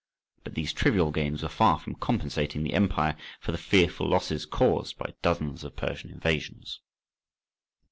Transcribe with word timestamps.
But 0.43 0.55
these 0.55 0.73
trivial 0.73 1.11
gains 1.11 1.43
were 1.43 1.47
far 1.49 1.77
from 1.77 1.93
compensating 1.93 2.63
the 2.63 2.73
empire 2.73 3.15
for 3.39 3.51
the 3.51 3.57
fearful 3.59 4.09
losses 4.09 4.47
caused 4.47 4.97
by 4.97 5.13
dozens 5.21 5.63
of 5.63 5.75
Persian 5.75 6.09
invasions. 6.09 6.79